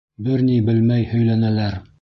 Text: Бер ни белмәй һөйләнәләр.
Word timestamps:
Бер 0.27 0.43
ни 0.47 0.55
белмәй 0.71 1.07
һөйләнәләр. 1.13 1.83